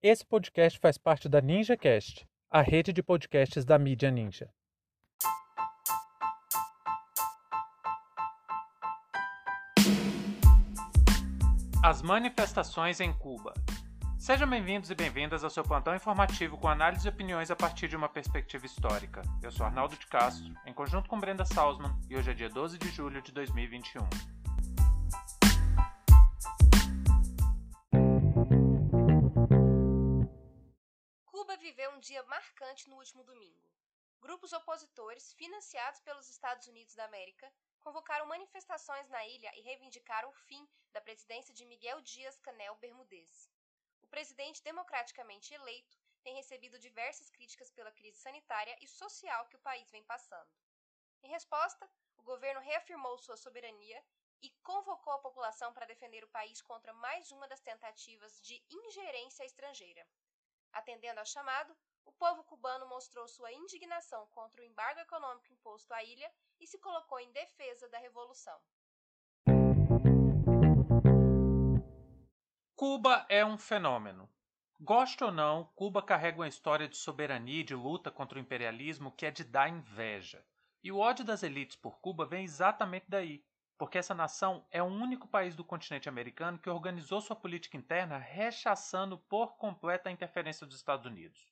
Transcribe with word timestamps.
Esse 0.00 0.24
podcast 0.24 0.78
faz 0.78 0.96
parte 0.96 1.28
da 1.28 1.40
NinjaCast, 1.40 2.24
a 2.48 2.62
rede 2.62 2.92
de 2.92 3.02
podcasts 3.02 3.64
da 3.64 3.76
mídia 3.76 4.12
Ninja. 4.12 4.48
As 11.82 12.00
manifestações 12.00 13.00
em 13.00 13.12
Cuba. 13.12 13.52
Sejam 14.20 14.48
bem-vindos 14.48 14.88
e 14.88 14.94
bem-vindas 14.94 15.42
ao 15.42 15.50
seu 15.50 15.64
plantão 15.64 15.96
informativo 15.96 16.56
com 16.56 16.68
análise 16.68 17.08
e 17.08 17.10
opiniões 17.10 17.50
a 17.50 17.56
partir 17.56 17.88
de 17.88 17.96
uma 17.96 18.08
perspectiva 18.08 18.66
histórica. 18.66 19.22
Eu 19.42 19.50
sou 19.50 19.66
Arnaldo 19.66 19.96
de 19.96 20.06
Castro, 20.06 20.54
em 20.64 20.72
conjunto 20.72 21.08
com 21.08 21.18
Brenda 21.18 21.44
Salzman, 21.44 21.92
e 22.08 22.16
hoje 22.16 22.30
é 22.30 22.34
dia 22.34 22.48
12 22.48 22.78
de 22.78 22.88
julho 22.88 23.20
de 23.20 23.32
2021. 23.32 24.37
Cuba 31.48 31.62
viveu 31.62 31.90
um 31.92 31.98
dia 31.98 32.22
marcante 32.24 32.90
no 32.90 32.96
último 32.96 33.24
domingo. 33.24 33.72
Grupos 34.20 34.52
opositores, 34.52 35.32
financiados 35.32 35.98
pelos 36.02 36.28
Estados 36.28 36.66
Unidos 36.66 36.94
da 36.94 37.06
América, 37.06 37.50
convocaram 37.80 38.26
manifestações 38.26 39.08
na 39.08 39.26
ilha 39.26 39.50
e 39.56 39.62
reivindicaram 39.62 40.28
o 40.28 40.34
fim 40.34 40.68
da 40.92 41.00
presidência 41.00 41.54
de 41.54 41.64
Miguel 41.64 42.02
Dias-Canel 42.02 42.76
Bermudez. 42.76 43.50
O 44.02 44.06
presidente 44.08 44.62
democraticamente 44.62 45.54
eleito 45.54 45.98
tem 46.22 46.34
recebido 46.34 46.78
diversas 46.78 47.30
críticas 47.30 47.70
pela 47.70 47.92
crise 47.92 48.18
sanitária 48.18 48.76
e 48.82 48.86
social 48.86 49.46
que 49.46 49.56
o 49.56 49.60
país 49.60 49.90
vem 49.90 50.04
passando. 50.04 50.52
Em 51.22 51.30
resposta, 51.30 51.90
o 52.18 52.22
governo 52.24 52.60
reafirmou 52.60 53.16
sua 53.16 53.38
soberania 53.38 54.04
e 54.42 54.50
convocou 54.62 55.14
a 55.14 55.18
população 55.18 55.72
para 55.72 55.86
defender 55.86 56.22
o 56.22 56.28
país 56.28 56.60
contra 56.60 56.92
mais 56.92 57.32
uma 57.32 57.48
das 57.48 57.62
tentativas 57.62 58.38
de 58.42 58.62
ingerência 58.68 59.46
estrangeira. 59.46 60.06
Atendendo 60.72 61.20
ao 61.20 61.26
chamado, 61.26 61.76
o 62.04 62.12
povo 62.12 62.42
cubano 62.44 62.86
mostrou 62.88 63.28
sua 63.28 63.52
indignação 63.52 64.26
contra 64.28 64.62
o 64.62 64.64
embargo 64.64 65.00
econômico 65.00 65.52
imposto 65.52 65.92
à 65.92 66.02
ilha 66.02 66.30
e 66.60 66.66
se 66.66 66.78
colocou 66.78 67.20
em 67.20 67.30
defesa 67.32 67.88
da 67.88 67.98
revolução. 67.98 68.58
Cuba 72.74 73.26
é 73.28 73.44
um 73.44 73.58
fenômeno. 73.58 74.30
Goste 74.80 75.24
ou 75.24 75.32
não, 75.32 75.64
Cuba 75.74 76.00
carrega 76.00 76.38
uma 76.38 76.46
história 76.46 76.88
de 76.88 76.96
soberania 76.96 77.60
e 77.60 77.64
de 77.64 77.74
luta 77.74 78.10
contra 78.10 78.38
o 78.38 78.40
imperialismo 78.40 79.10
que 79.10 79.26
é 79.26 79.30
de 79.30 79.42
dar 79.42 79.68
inveja. 79.68 80.46
E 80.82 80.92
o 80.92 80.98
ódio 80.98 81.24
das 81.24 81.42
elites 81.42 81.76
por 81.76 81.98
Cuba 82.00 82.24
vem 82.24 82.44
exatamente 82.44 83.06
daí, 83.08 83.44
porque 83.78 83.96
essa 83.96 84.12
nação 84.12 84.66
é 84.72 84.82
o 84.82 84.86
único 84.86 85.28
país 85.28 85.54
do 85.54 85.64
continente 85.64 86.08
americano 86.08 86.58
que 86.58 86.68
organizou 86.68 87.20
sua 87.20 87.36
política 87.36 87.76
interna 87.76 88.18
rechaçando 88.18 89.16
por 89.16 89.56
completo 89.56 90.08
a 90.08 90.12
interferência 90.12 90.66
dos 90.66 90.76
Estados 90.76 91.06
Unidos. 91.06 91.46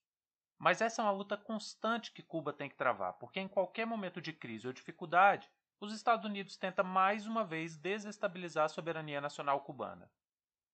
Mas 0.59 0.81
essa 0.81 1.01
é 1.01 1.05
uma 1.05 1.13
luta 1.13 1.37
constante 1.37 2.11
que 2.11 2.23
Cuba 2.23 2.53
tem 2.53 2.69
que 2.69 2.77
travar, 2.77 3.13
porque 3.15 3.39
em 3.39 3.47
qualquer 3.47 3.87
momento 3.87 4.21
de 4.21 4.33
crise 4.33 4.67
ou 4.67 4.73
dificuldade, 4.73 5.49
os 5.79 5.93
Estados 5.93 6.25
Unidos 6.25 6.57
tentam 6.57 6.85
mais 6.85 7.27
uma 7.27 7.45
vez 7.45 7.77
desestabilizar 7.77 8.65
a 8.65 8.71
soberania 8.71 9.21
nacional 9.21 9.61
cubana. 9.61 10.11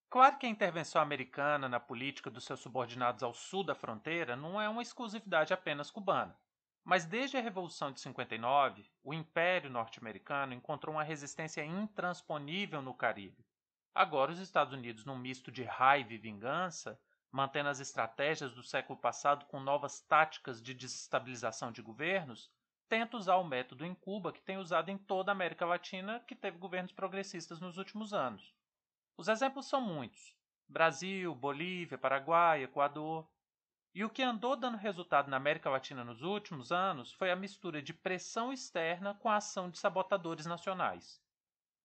Claro 0.09 0.39
que 0.39 0.47
a 0.47 0.49
intervenção 0.49 1.03
americana 1.03 1.69
na 1.69 1.81
política 1.81 2.31
dos 2.31 2.45
seus 2.45 2.61
subordinados 2.61 3.23
ao 3.23 3.35
sul 3.35 3.65
da 3.65 3.75
fronteira 3.75 4.37
não 4.37 4.61
é 4.61 4.69
uma 4.69 4.83
exclusividade 4.83 5.53
apenas 5.53 5.91
cubana. 5.91 6.39
Mas 6.85 7.05
desde 7.05 7.37
a 7.37 7.41
Revolução 7.41 7.93
de 7.93 8.01
59, 8.01 8.85
o 9.05 9.15
Império 9.15 9.71
Norte-Americano 9.71 10.53
encontrou 10.53 10.97
uma 10.97 11.05
resistência 11.05 11.65
intransponível 11.65 12.83
no 12.83 12.93
Caribe. 12.93 13.47
Agora, 13.95 14.33
os 14.33 14.41
Estados 14.41 14.73
Unidos, 14.73 15.05
num 15.05 15.19
misto 15.19 15.53
de 15.53 15.63
raiva 15.63 16.13
e 16.13 16.19
vingança, 16.19 16.99
mantendo 17.31 17.69
as 17.69 17.79
estratégias 17.79 18.53
do 18.53 18.63
século 18.63 18.99
passado 18.99 19.47
com 19.47 19.61
novas 19.61 20.01
táticas 20.01 20.61
de 20.61 20.75
desestabilização 20.75 21.71
de 21.71 21.83
governos, 21.83 22.51
tenta 22.89 23.17
usar 23.17 23.37
o 23.37 23.45
método 23.45 23.87
em 23.87 23.95
Cuba 23.95 24.33
que 24.33 24.43
tem 24.43 24.59
usado 24.59 24.91
em 24.91 24.99
toda 24.99 25.31
a 25.31 25.35
América 25.35 25.65
Latina, 25.65 26.21
que 26.21 26.35
teve 26.35 26.59
governos 26.59 26.93
progressistas 26.93 27.61
nos 27.61 27.79
últimos 27.79 28.13
anos. 28.13 28.55
Os 29.17 29.29
exemplos 29.29 29.67
são 29.67 29.81
muitos: 29.81 30.37
Brasil, 30.69 31.35
Bolívia, 31.35 31.97
Paraguai, 31.97 32.65
Equador. 32.65 33.27
E 33.95 34.03
o 34.05 34.09
que 34.09 34.23
andou 34.23 34.57
dando 34.57 34.79
resultado 34.79 35.29
na 35.29 35.37
América 35.37 35.69
Latina 35.69 36.03
nos 36.03 36.23
últimos 36.23 36.73
anos 36.73 37.13
foi 37.13 37.31
a 37.31 37.37
mistura 37.37 37.83
de 37.83 37.93
pressão 37.93 38.51
externa 38.51 39.13
com 39.15 39.29
a 39.29 39.37
ação 39.37 39.69
de 39.69 39.79
sabotadores 39.79 40.47
nacionais. 40.47 41.21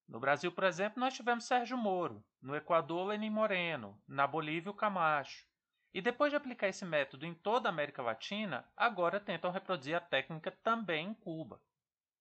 No 0.08 0.18
Brasil, 0.18 0.50
por 0.50 0.64
exemplo, 0.64 1.02
nós 1.02 1.14
tivemos 1.14 1.44
Sérgio 1.44 1.78
Moro, 1.78 2.24
no 2.42 2.56
Equador, 2.56 3.08
Lenin 3.08 3.30
Moreno, 3.30 4.02
na 4.08 4.26
Bolívia, 4.26 4.72
o 4.72 4.74
Camacho. 4.74 5.46
E 5.94 6.02
depois 6.02 6.32
de 6.32 6.38
aplicar 6.38 6.70
esse 6.70 6.86
método 6.86 7.26
em 7.26 7.34
toda 7.34 7.68
a 7.68 7.72
América 7.72 8.02
Latina, 8.02 8.66
agora 8.78 9.20
tentam 9.20 9.52
reproduzir 9.52 9.96
a 9.96 10.00
técnica 10.00 10.50
também 10.50 11.08
em 11.08 11.14
Cuba. 11.14 11.62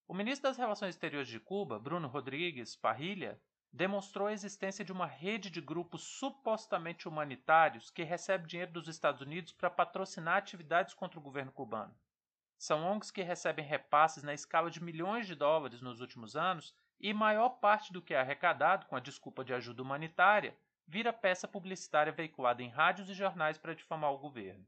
O 0.08 0.14
ministro 0.14 0.48
das 0.48 0.56
Relações 0.56 0.96
Exteriores 0.96 1.28
de 1.28 1.38
Cuba, 1.38 1.78
Bruno 1.78 2.08
Rodrigues 2.08 2.74
Parrilha, 2.74 3.40
demonstrou 3.76 4.26
a 4.26 4.32
existência 4.32 4.82
de 4.82 4.90
uma 4.90 5.04
rede 5.04 5.50
de 5.50 5.60
grupos 5.60 6.02
supostamente 6.02 7.06
humanitários 7.06 7.90
que 7.90 8.02
recebe 8.02 8.46
dinheiro 8.46 8.72
dos 8.72 8.88
Estados 8.88 9.20
Unidos 9.20 9.52
para 9.52 9.68
patrocinar 9.68 10.38
atividades 10.38 10.94
contra 10.94 11.20
o 11.20 11.22
governo 11.22 11.52
cubano. 11.52 11.94
São 12.56 12.82
ONGs 12.90 13.10
que 13.10 13.22
recebem 13.22 13.66
repasses 13.66 14.22
na 14.22 14.32
escala 14.32 14.70
de 14.70 14.82
milhões 14.82 15.26
de 15.26 15.34
dólares 15.34 15.82
nos 15.82 16.00
últimos 16.00 16.34
anos 16.34 16.74
e 16.98 17.12
maior 17.12 17.50
parte 17.50 17.92
do 17.92 18.00
que 18.00 18.14
é 18.14 18.18
arrecadado 18.18 18.86
com 18.86 18.96
a 18.96 19.00
desculpa 19.00 19.44
de 19.44 19.52
ajuda 19.52 19.82
humanitária 19.82 20.56
vira 20.86 21.12
peça 21.12 21.46
publicitária 21.46 22.12
veiculada 22.12 22.62
em 22.62 22.70
rádios 22.70 23.10
e 23.10 23.14
jornais 23.14 23.58
para 23.58 23.74
difamar 23.74 24.10
o 24.10 24.18
governo. 24.18 24.66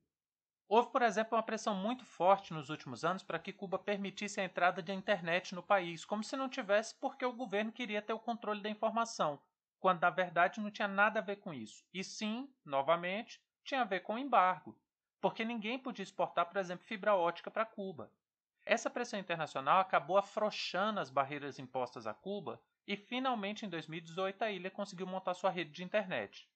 Houve, 0.68 0.90
por 0.92 1.02
exemplo, 1.02 1.36
uma 1.36 1.42
pressão 1.42 1.74
muito 1.74 2.04
forte 2.04 2.52
nos 2.52 2.68
últimos 2.70 3.04
anos 3.04 3.22
para 3.22 3.38
que 3.38 3.52
Cuba 3.52 3.78
permitisse 3.78 4.40
a 4.40 4.44
entrada 4.44 4.82
de 4.82 4.92
internet 4.92 5.54
no 5.54 5.62
país, 5.62 6.04
como 6.04 6.22
se 6.22 6.36
não 6.36 6.48
tivesse 6.48 6.94
porque 7.00 7.24
o 7.24 7.32
governo 7.32 7.72
queria 7.72 8.02
ter 8.02 8.12
o 8.12 8.18
controle 8.20 8.60
da 8.60 8.68
informação, 8.68 9.42
quando 9.80 10.00
na 10.02 10.10
verdade 10.10 10.60
não 10.60 10.70
tinha 10.70 10.86
nada 10.86 11.20
a 11.20 11.22
ver 11.22 11.36
com 11.36 11.52
isso. 11.54 11.84
E 11.92 12.04
sim, 12.04 12.54
novamente, 12.64 13.40
tinha 13.64 13.80
a 13.80 13.84
ver 13.84 14.00
com 14.00 14.14
o 14.14 14.18
embargo, 14.18 14.78
porque 15.20 15.44
ninguém 15.44 15.78
podia 15.78 16.02
exportar, 16.02 16.46
por 16.46 16.58
exemplo, 16.58 16.84
fibra 16.86 17.14
ótica 17.16 17.50
para 17.50 17.64
Cuba. 17.66 18.12
Essa 18.64 18.90
pressão 18.90 19.18
internacional 19.18 19.80
acabou 19.80 20.18
afrouxando 20.18 21.00
as 21.00 21.10
barreiras 21.10 21.58
impostas 21.58 22.06
a 22.06 22.12
Cuba 22.14 22.62
e 22.86 22.94
finalmente 22.96 23.64
em 23.64 23.70
2018 23.70 24.42
a 24.42 24.50
ilha 24.50 24.70
conseguiu 24.70 25.06
montar 25.06 25.32
sua 25.34 25.50
rede 25.50 25.70
de 25.72 25.82
internet. 25.82 26.46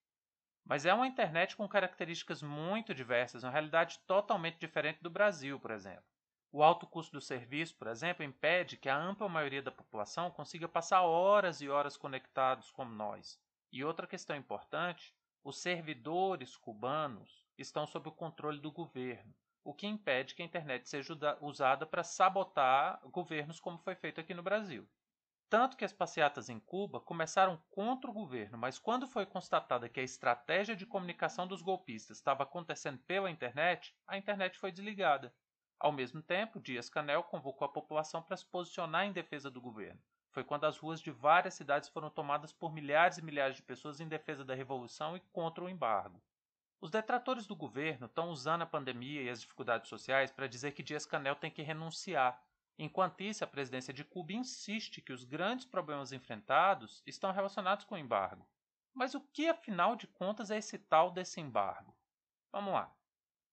Mas 0.65 0.87
é 0.87 0.95
uma 0.95 1.07
internet 1.07 1.57
com 1.57 1.69
características 1.69 2.43
muito 2.43 2.95
diversas, 2.95 3.43
uma 3.43 3.51
realidade 3.51 3.99
totalmente 4.07 4.59
diferente 4.59 5.03
do 5.03 5.11
Brasil, 5.11 5.59
por 5.59 5.71
exemplo. 5.71 6.05
O 6.51 6.63
alto 6.63 6.87
custo 6.87 7.13
do 7.13 7.21
serviço, 7.21 7.75
por 7.77 7.89
exemplo, 7.89 8.25
impede 8.25 8.77
que 8.77 8.89
a 8.89 8.97
ampla 8.97 9.29
maioria 9.29 9.63
da 9.63 9.73
população 9.73 10.31
consiga 10.31 10.69
passar 10.69 11.03
horas 11.03 11.61
e 11.61 11.69
horas 11.69 11.97
conectados 11.97 12.71
como 12.71 12.95
nós. 12.95 13.41
E 13.73 13.83
outra 13.83 14.07
questão 14.07 14.37
importante: 14.37 15.17
os 15.43 15.61
servidores 15.61 16.57
cubanos 16.57 17.47
estão 17.57 17.87
sob 17.87 18.09
o 18.09 18.13
controle 18.13 18.61
do 18.61 18.71
governo, 18.71 19.35
o 19.65 19.73
que 19.73 19.87
impede 19.87 20.35
que 20.35 20.43
a 20.43 20.45
internet 20.45 20.89
seja 20.89 21.17
usada 21.41 21.87
para 21.87 22.05
sabotar 22.05 23.01
governos, 23.09 23.59
como 23.59 23.79
foi 23.79 23.95
feito 23.95 24.21
aqui 24.21 24.35
no 24.35 24.43
Brasil. 24.43 24.87
Tanto 25.53 25.77
que 25.77 25.85
as 25.85 25.93
passeatas 25.93 26.49
em 26.49 26.59
Cuba 26.59 26.99
começaram 26.99 27.63
contra 27.71 28.11
o 28.11 28.15
governo, 28.15 28.57
mas 28.57 28.79
quando 28.79 29.07
foi 29.07 29.27
constatada 29.27 29.87
que 29.87 30.01
a 30.01 30.03
estratégia 30.03 30.75
de 30.75 30.87
comunicação 30.87 31.47
dos 31.47 31.61
golpistas 31.61 32.17
estava 32.17 32.45
acontecendo 32.45 32.97
pela 33.01 33.31
internet, 33.31 33.95
a 34.07 34.17
internet 34.17 34.59
foi 34.59 34.73
desligada. 34.73 35.31
Ao 35.79 35.93
mesmo 35.93 36.23
tempo, 36.23 36.59
Dias-Canel 36.59 37.25
convocou 37.25 37.67
a 37.67 37.71
população 37.71 38.23
para 38.23 38.35
se 38.35 38.47
posicionar 38.47 39.05
em 39.05 39.13
defesa 39.13 39.51
do 39.51 39.61
governo. 39.61 40.01
Foi 40.31 40.43
quando 40.43 40.65
as 40.65 40.79
ruas 40.79 41.03
de 41.03 41.11
várias 41.11 41.53
cidades 41.53 41.91
foram 41.91 42.09
tomadas 42.09 42.51
por 42.51 42.73
milhares 42.73 43.19
e 43.19 43.23
milhares 43.23 43.57
de 43.57 43.63
pessoas 43.63 44.01
em 44.01 44.09
defesa 44.09 44.47
da 44.47 44.55
revolução 44.55 45.19
e 45.19 45.21
contra 45.35 45.63
o 45.63 45.69
embargo. 45.69 46.19
Os 46.81 46.91
detratores 46.91 47.47
do 47.47 47.55
governo 47.55 48.07
estão 48.07 48.31
usando 48.31 48.63
a 48.63 48.67
pandemia 48.67 49.21
e 49.21 49.29
as 49.29 49.43
dificuldades 49.43 49.91
sociais 49.91 50.31
para 50.33 50.47
dizer 50.47 50.73
que 50.73 50.83
Dias-Canel 50.83 51.37
tem 51.37 51.51
que 51.51 51.61
renunciar, 51.61 52.43
Enquanto 52.79 53.23
isso, 53.23 53.45
a 53.45 53.47
presidência 53.47 53.93
de 53.93 54.05
Cuba 54.05 54.33
insiste 54.33 55.01
que 55.01 55.13
os 55.13 55.25
grandes 55.25 55.67
problemas 55.67 56.13
enfrentados 56.13 57.03
estão 57.07 57.31
relacionados 57.33 57.85
com 57.85 57.95
o 57.95 57.99
embargo. 57.99 58.49
Mas 58.95 59.15
o 59.15 59.21
que, 59.21 59.49
afinal 59.49 59.97
de 59.97 60.07
contas, 60.07 60.51
é 60.51 60.59
esse 60.59 60.79
tal 60.79 61.11
desse 61.11 61.41
embargo? 61.41 61.97
Vamos 62.51 62.75
lá. 62.75 62.95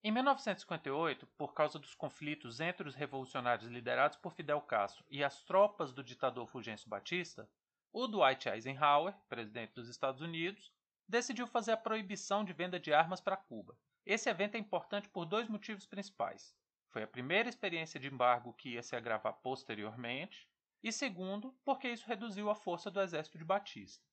Em 0.01 0.11
1958, 0.11 1.27
por 1.37 1.53
causa 1.53 1.77
dos 1.77 1.93
conflitos 1.93 2.59
entre 2.59 2.87
os 2.87 2.95
revolucionários 2.95 3.69
liderados 3.69 4.17
por 4.17 4.31
Fidel 4.31 4.61
Castro 4.61 5.05
e 5.09 5.23
as 5.23 5.43
tropas 5.43 5.91
do 5.91 6.03
ditador 6.03 6.47
Fulgêncio 6.47 6.89
Batista, 6.89 7.49
o 7.91 8.07
Dwight 8.07 8.47
Eisenhower, 8.47 9.13
presidente 9.27 9.73
dos 9.73 9.89
Estados 9.89 10.21
Unidos, 10.21 10.71
decidiu 11.07 11.47
fazer 11.47 11.71
a 11.73 11.77
proibição 11.77 12.45
de 12.45 12.53
venda 12.53 12.79
de 12.79 12.93
armas 12.93 13.19
para 13.19 13.35
Cuba. 13.35 13.77
Esse 14.05 14.29
evento 14.29 14.55
é 14.55 14.59
importante 14.59 15.09
por 15.09 15.25
dois 15.25 15.49
motivos 15.49 15.85
principais. 15.85 16.55
Foi 16.89 17.03
a 17.03 17.07
primeira 17.07 17.47
experiência 17.47 17.99
de 17.99 18.07
embargo 18.07 18.53
que 18.53 18.69
ia 18.69 18.83
se 18.83 18.95
agravar 18.95 19.33
posteriormente, 19.33 20.49
e 20.81 20.91
segundo, 20.91 21.51
porque 21.63 21.87
isso 21.87 22.07
reduziu 22.07 22.49
a 22.49 22.55
força 22.55 22.89
do 22.89 23.01
exército 23.01 23.37
de 23.37 23.45
Batista. 23.45 24.03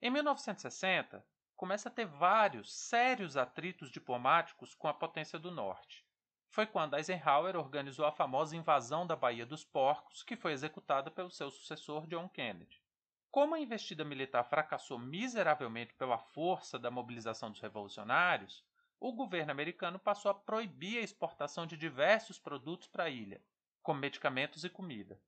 Em 0.00 0.10
1960, 0.10 1.26
começa 1.56 1.88
a 1.88 1.92
ter 1.92 2.06
vários 2.06 2.72
sérios 2.72 3.36
atritos 3.36 3.90
diplomáticos 3.90 4.74
com 4.74 4.88
a 4.88 4.94
potência 4.94 5.38
do 5.38 5.50
Norte. 5.50 6.06
Foi 6.50 6.66
quando 6.66 6.96
Eisenhower 6.96 7.56
organizou 7.56 8.04
a 8.04 8.12
famosa 8.12 8.56
invasão 8.56 9.06
da 9.06 9.16
Baía 9.16 9.46
dos 9.46 9.64
Porcos, 9.64 10.22
que 10.22 10.36
foi 10.36 10.52
executada 10.52 11.10
pelo 11.10 11.30
seu 11.30 11.50
sucessor 11.50 12.06
John 12.06 12.28
Kennedy. 12.28 12.82
Como 13.30 13.54
a 13.54 13.58
investida 13.58 14.04
militar 14.04 14.44
fracassou 14.44 14.98
miseravelmente 14.98 15.94
pela 15.94 16.18
força 16.18 16.78
da 16.78 16.90
mobilização 16.90 17.50
dos 17.50 17.60
revolucionários, 17.60 18.62
o 19.04 19.12
governo 19.12 19.50
americano 19.50 19.98
passou 19.98 20.30
a 20.30 20.34
proibir 20.34 20.98
a 20.98 21.02
exportação 21.02 21.66
de 21.66 21.76
diversos 21.76 22.38
produtos 22.38 22.86
para 22.86 23.04
a 23.04 23.10
ilha, 23.10 23.42
como 23.82 23.98
medicamentos 23.98 24.62
e 24.62 24.70
comida. 24.70 25.20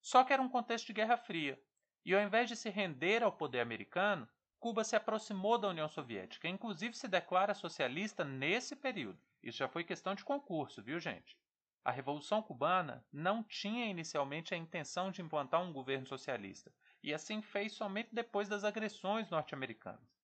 Só 0.00 0.24
que 0.24 0.32
era 0.32 0.42
um 0.42 0.48
contexto 0.48 0.88
de 0.88 0.92
Guerra 0.92 1.16
Fria, 1.16 1.62
e 2.04 2.12
ao 2.12 2.20
invés 2.20 2.48
de 2.48 2.56
se 2.56 2.68
render 2.68 3.22
ao 3.22 3.30
poder 3.30 3.60
americano, 3.60 4.28
Cuba 4.58 4.82
se 4.82 4.96
aproximou 4.96 5.56
da 5.56 5.68
União 5.68 5.88
Soviética, 5.88 6.48
inclusive 6.48 6.96
se 6.96 7.06
declara 7.06 7.54
socialista 7.54 8.24
nesse 8.24 8.74
período. 8.74 9.22
Isso 9.40 9.58
já 9.58 9.68
foi 9.68 9.84
questão 9.84 10.16
de 10.16 10.24
concurso, 10.24 10.82
viu, 10.82 10.98
gente? 10.98 11.38
A 11.84 11.92
Revolução 11.92 12.42
Cubana 12.42 13.06
não 13.12 13.44
tinha 13.44 13.86
inicialmente 13.86 14.52
a 14.52 14.56
intenção 14.56 15.12
de 15.12 15.22
implantar 15.22 15.62
um 15.62 15.72
governo 15.72 16.08
socialista, 16.08 16.74
e 17.00 17.14
assim 17.14 17.40
fez 17.40 17.72
somente 17.72 18.12
depois 18.12 18.48
das 18.48 18.64
agressões 18.64 19.30
norte-americanas. 19.30 20.21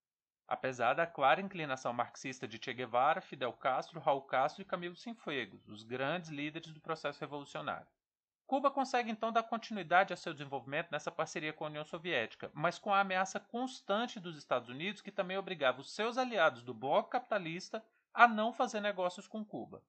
Apesar 0.48 0.94
da 0.94 1.06
clara 1.06 1.42
inclinação 1.42 1.92
marxista 1.92 2.48
de 2.48 2.58
Che 2.58 2.72
Guevara, 2.72 3.20
Fidel 3.20 3.52
Castro, 3.52 4.00
Raul 4.00 4.22
Castro 4.22 4.62
e 4.62 4.64
Camilo 4.64 4.96
Cienfuegos, 4.96 5.68
os 5.68 5.84
grandes 5.84 6.30
líderes 6.30 6.72
do 6.72 6.80
processo 6.80 7.20
revolucionário. 7.20 7.86
Cuba 8.46 8.70
consegue 8.70 9.10
então 9.10 9.30
dar 9.30 9.42
continuidade 9.42 10.14
a 10.14 10.16
seu 10.16 10.32
desenvolvimento 10.32 10.90
nessa 10.90 11.12
parceria 11.12 11.52
com 11.52 11.64
a 11.64 11.68
União 11.68 11.84
Soviética, 11.84 12.50
mas 12.54 12.78
com 12.78 12.94
a 12.94 13.00
ameaça 13.00 13.38
constante 13.38 14.18
dos 14.18 14.38
Estados 14.38 14.70
Unidos, 14.70 15.02
que 15.02 15.12
também 15.12 15.36
obrigava 15.36 15.82
os 15.82 15.94
seus 15.94 16.16
aliados 16.16 16.62
do 16.62 16.72
bloco 16.72 17.10
capitalista 17.10 17.84
a 18.14 18.26
não 18.26 18.50
fazer 18.50 18.80
negócios 18.80 19.28
com 19.28 19.44
Cuba. 19.44 19.82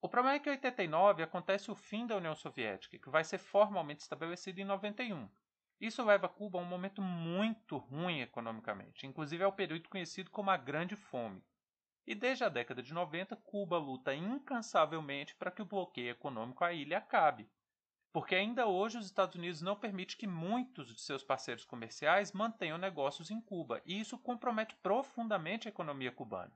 O 0.00 0.08
problema 0.08 0.36
é 0.36 0.38
que 0.38 0.48
em 0.48 0.52
89 0.52 1.24
acontece 1.24 1.72
o 1.72 1.74
fim 1.74 2.06
da 2.06 2.16
União 2.16 2.36
Soviética, 2.36 2.96
que 2.96 3.10
vai 3.10 3.24
ser 3.24 3.38
formalmente 3.38 4.02
estabelecido 4.02 4.60
em 4.60 4.64
91. 4.64 5.28
Isso 5.80 6.04
leva 6.04 6.28
Cuba 6.28 6.58
a 6.58 6.62
um 6.62 6.64
momento 6.64 7.00
muito 7.00 7.76
ruim 7.76 8.20
economicamente, 8.20 9.06
inclusive 9.06 9.44
ao 9.44 9.52
período 9.52 9.88
conhecido 9.88 10.30
como 10.30 10.50
a 10.50 10.56
Grande 10.56 10.96
Fome. 10.96 11.44
E 12.06 12.14
desde 12.14 12.42
a 12.42 12.48
década 12.48 12.82
de 12.82 12.92
90, 12.92 13.36
Cuba 13.36 13.78
luta 13.78 14.14
incansavelmente 14.14 15.36
para 15.36 15.50
que 15.50 15.62
o 15.62 15.66
bloqueio 15.66 16.10
econômico 16.10 16.64
à 16.64 16.72
ilha 16.72 16.98
acabe, 16.98 17.48
porque 18.12 18.34
ainda 18.34 18.66
hoje 18.66 18.98
os 18.98 19.06
Estados 19.06 19.36
Unidos 19.36 19.60
não 19.60 19.76
permitem 19.76 20.16
que 20.16 20.26
muitos 20.26 20.92
de 20.92 21.00
seus 21.00 21.22
parceiros 21.22 21.64
comerciais 21.64 22.32
mantenham 22.32 22.78
negócios 22.78 23.30
em 23.30 23.40
Cuba, 23.40 23.80
e 23.84 24.00
isso 24.00 24.18
compromete 24.18 24.74
profundamente 24.76 25.68
a 25.68 25.70
economia 25.70 26.10
cubana. 26.10 26.52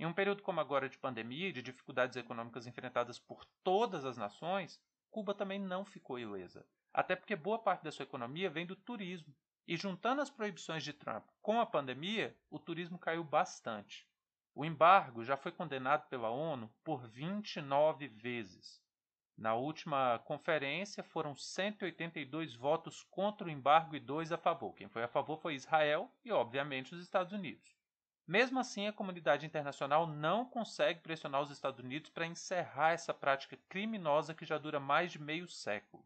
Em 0.00 0.06
um 0.06 0.12
período 0.12 0.42
como 0.42 0.60
agora 0.60 0.88
de 0.88 0.98
pandemia 0.98 1.48
e 1.48 1.52
de 1.52 1.62
dificuldades 1.62 2.16
econômicas 2.16 2.66
enfrentadas 2.66 3.18
por 3.18 3.44
todas 3.62 4.04
as 4.04 4.16
nações, 4.16 4.80
Cuba 5.10 5.34
também 5.34 5.58
não 5.58 5.84
ficou 5.84 6.18
ilesa, 6.18 6.66
até 6.92 7.16
porque 7.16 7.36
boa 7.36 7.58
parte 7.58 7.84
da 7.84 7.92
sua 7.92 8.04
economia 8.04 8.50
vem 8.50 8.66
do 8.66 8.76
turismo. 8.76 9.34
E 9.66 9.76
juntando 9.76 10.22
as 10.22 10.30
proibições 10.30 10.82
de 10.82 10.94
Trump 10.94 11.26
com 11.42 11.60
a 11.60 11.66
pandemia, 11.66 12.34
o 12.48 12.58
turismo 12.58 12.98
caiu 12.98 13.22
bastante. 13.22 14.08
O 14.54 14.64
embargo 14.64 15.22
já 15.22 15.36
foi 15.36 15.52
condenado 15.52 16.08
pela 16.08 16.30
ONU 16.30 16.68
por 16.82 17.06
29 17.06 18.08
vezes. 18.08 18.82
Na 19.36 19.54
última 19.54 20.18
conferência, 20.24 21.04
foram 21.04 21.36
182 21.36 22.56
votos 22.56 23.04
contra 23.04 23.46
o 23.46 23.50
embargo 23.50 23.94
e 23.94 24.00
dois 24.00 24.32
a 24.32 24.36
favor. 24.36 24.74
Quem 24.74 24.88
foi 24.88 25.04
a 25.04 25.08
favor 25.08 25.40
foi 25.40 25.54
Israel 25.54 26.10
e, 26.24 26.32
obviamente, 26.32 26.92
os 26.92 27.00
Estados 27.00 27.32
Unidos. 27.32 27.77
Mesmo 28.28 28.60
assim, 28.60 28.86
a 28.86 28.92
comunidade 28.92 29.46
internacional 29.46 30.06
não 30.06 30.44
consegue 30.44 31.00
pressionar 31.00 31.40
os 31.40 31.50
Estados 31.50 31.80
Unidos 31.80 32.10
para 32.10 32.26
encerrar 32.26 32.92
essa 32.92 33.14
prática 33.14 33.58
criminosa 33.70 34.34
que 34.34 34.44
já 34.44 34.58
dura 34.58 34.78
mais 34.78 35.10
de 35.10 35.18
meio 35.18 35.48
século. 35.48 36.04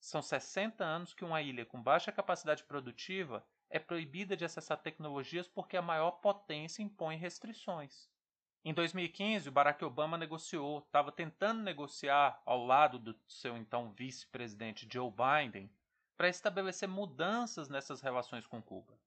São 0.00 0.20
60 0.20 0.82
anos 0.82 1.14
que 1.14 1.24
uma 1.24 1.40
ilha 1.40 1.64
com 1.64 1.80
baixa 1.80 2.10
capacidade 2.10 2.64
produtiva 2.64 3.46
é 3.70 3.78
proibida 3.78 4.36
de 4.36 4.44
acessar 4.44 4.78
tecnologias 4.78 5.46
porque 5.46 5.76
a 5.76 5.82
maior 5.82 6.10
potência 6.10 6.82
impõe 6.82 7.16
restrições. 7.16 8.10
Em 8.64 8.74
2015, 8.74 9.48
o 9.48 9.52
Barack 9.52 9.84
Obama 9.84 10.18
negociou, 10.18 10.80
estava 10.80 11.12
tentando 11.12 11.62
negociar 11.62 12.42
ao 12.44 12.66
lado 12.66 12.98
do 12.98 13.16
seu 13.28 13.56
então 13.56 13.92
vice-presidente 13.92 14.88
Joe 14.92 15.08
Biden 15.08 15.70
para 16.16 16.28
estabelecer 16.28 16.88
mudanças 16.88 17.68
nessas 17.68 18.00
relações 18.00 18.44
com 18.44 18.60
Cuba. 18.60 18.98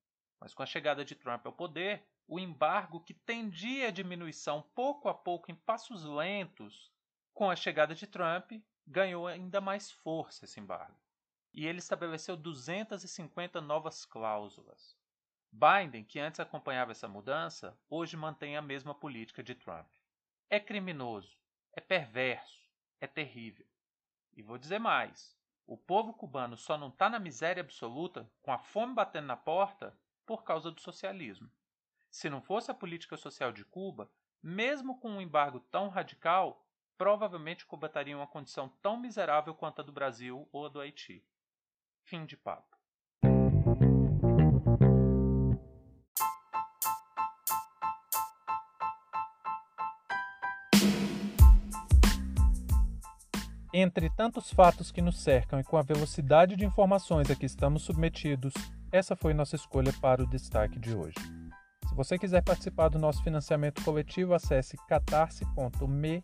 Mas 0.43 0.53
com 0.53 0.61
a 0.61 0.65
chegada 0.65 1.05
de 1.05 1.15
Trump 1.15 1.45
ao 1.45 1.53
poder, 1.53 2.05
o 2.27 2.37
embargo 2.37 2.99
que 2.99 3.13
tendia 3.13 3.87
a 3.87 3.91
diminuição 3.91 4.61
pouco 4.75 5.07
a 5.07 5.13
pouco 5.13 5.49
em 5.49 5.55
passos 5.55 6.03
lentos, 6.03 6.91
com 7.33 7.49
a 7.49 7.55
chegada 7.55 7.95
de 7.95 8.05
Trump, 8.05 8.51
ganhou 8.85 9.25
ainda 9.25 9.61
mais 9.61 9.89
força 9.89 10.43
esse 10.43 10.59
embargo. 10.59 10.99
E 11.53 11.65
ele 11.65 11.79
estabeleceu 11.79 12.35
250 12.35 13.61
novas 13.61 14.03
cláusulas. 14.05 14.97
Biden, 15.49 16.03
que 16.03 16.19
antes 16.19 16.41
acompanhava 16.41 16.91
essa 16.91 17.07
mudança, 17.07 17.79
hoje 17.89 18.17
mantém 18.17 18.57
a 18.57 18.61
mesma 18.61 18.93
política 18.93 19.41
de 19.41 19.55
Trump. 19.55 19.87
É 20.49 20.59
criminoso, 20.59 21.37
é 21.71 21.79
perverso, 21.79 22.69
é 22.99 23.07
terrível. 23.07 23.65
E 24.35 24.41
vou 24.41 24.57
dizer 24.57 24.79
mais: 24.79 25.37
o 25.65 25.77
povo 25.77 26.13
cubano 26.13 26.57
só 26.57 26.77
não 26.77 26.89
está 26.89 27.09
na 27.09 27.17
miséria 27.17 27.61
absoluta, 27.61 28.29
com 28.41 28.51
a 28.51 28.59
fome 28.59 28.93
batendo 28.93 29.27
na 29.27 29.37
porta, 29.37 29.97
por 30.25 30.43
causa 30.43 30.71
do 30.71 30.81
socialismo. 30.81 31.49
Se 32.09 32.29
não 32.29 32.41
fosse 32.41 32.69
a 32.69 32.75
política 32.75 33.17
social 33.17 33.51
de 33.51 33.65
Cuba, 33.65 34.09
mesmo 34.41 34.99
com 34.99 35.09
um 35.09 35.21
embargo 35.21 35.59
tão 35.59 35.89
radical, 35.89 36.63
provavelmente 36.97 37.65
Cuba 37.65 37.87
estaria 37.87 38.13
em 38.13 38.15
uma 38.15 38.27
condição 38.27 38.69
tão 38.81 38.97
miserável 38.97 39.55
quanto 39.55 39.81
a 39.81 39.83
do 39.83 39.91
Brasil 39.91 40.47
ou 40.51 40.65
a 40.65 40.69
do 40.69 40.79
Haiti. 40.79 41.25
Fim 42.03 42.25
de 42.25 42.37
papo. 42.37 42.77
Entre 53.75 54.07
tantos 54.11 54.53
fatos 54.53 54.91
que 54.91 55.01
nos 55.01 55.19
cercam 55.19 55.59
e 55.59 55.63
com 55.63 55.77
a 55.77 55.81
velocidade 55.81 56.55
de 56.55 56.63
informações 56.63 57.31
a 57.31 57.35
que 57.35 57.47
estamos 57.47 57.81
submetidos, 57.81 58.53
essa 58.93 59.15
foi 59.15 59.33
nossa 59.33 59.55
escolha 59.55 59.91
para 59.99 60.21
o 60.21 60.27
destaque 60.27 60.77
de 60.79 60.95
hoje. 60.95 61.17
Se 61.89 61.95
você 61.95 62.17
quiser 62.17 62.43
participar 62.43 62.89
do 62.89 62.99
nosso 62.99 63.23
financiamento 63.23 63.83
coletivo, 63.83 64.35
acesse 64.35 64.77
catarse.me 64.87 66.23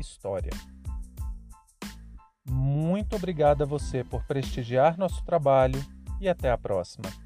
história. 0.00 0.50
Muito 2.48 3.14
obrigado 3.14 3.62
a 3.62 3.66
você 3.66 4.02
por 4.02 4.24
prestigiar 4.24 4.96
nosso 4.96 5.22
trabalho 5.22 5.78
e 6.18 6.28
até 6.30 6.50
a 6.50 6.56
próxima. 6.56 7.25